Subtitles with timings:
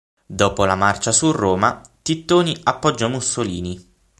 [0.25, 3.93] Dopo la Marcia su Roma, Tittoni appoggiò Mussolini.